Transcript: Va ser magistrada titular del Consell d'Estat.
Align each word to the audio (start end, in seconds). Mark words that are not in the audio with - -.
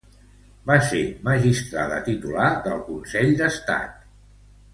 Va 0.69 0.77
ser 0.87 1.01
magistrada 1.27 1.99
titular 2.07 2.49
del 2.69 2.81
Consell 2.89 3.31
d'Estat. 3.43 3.95